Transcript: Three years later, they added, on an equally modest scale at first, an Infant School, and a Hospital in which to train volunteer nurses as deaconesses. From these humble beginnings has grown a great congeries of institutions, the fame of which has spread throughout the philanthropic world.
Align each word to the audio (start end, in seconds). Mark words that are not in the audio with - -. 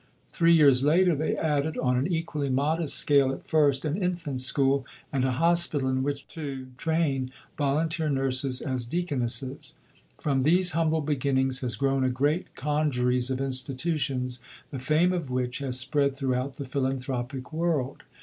Three 0.31 0.55
years 0.55 0.81
later, 0.83 1.13
they 1.15 1.35
added, 1.37 1.77
on 1.77 1.95
an 1.95 2.07
equally 2.07 2.49
modest 2.49 2.95
scale 2.95 3.31
at 3.31 3.45
first, 3.45 3.85
an 3.85 4.01
Infant 4.01 4.41
School, 4.41 4.83
and 5.13 5.23
a 5.23 5.33
Hospital 5.33 5.87
in 5.87 6.01
which 6.01 6.27
to 6.29 6.69
train 6.75 7.29
volunteer 7.55 8.09
nurses 8.09 8.61
as 8.61 8.83
deaconesses. 8.85 9.75
From 10.17 10.41
these 10.41 10.71
humble 10.71 11.01
beginnings 11.01 11.59
has 11.61 11.75
grown 11.75 12.03
a 12.03 12.09
great 12.09 12.55
congeries 12.55 13.29
of 13.29 13.39
institutions, 13.39 14.41
the 14.71 14.79
fame 14.79 15.13
of 15.13 15.29
which 15.29 15.59
has 15.59 15.79
spread 15.79 16.15
throughout 16.15 16.55
the 16.55 16.65
philanthropic 16.65 17.53
world. 17.53 18.01